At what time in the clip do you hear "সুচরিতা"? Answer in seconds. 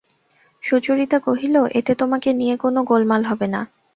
0.63-1.17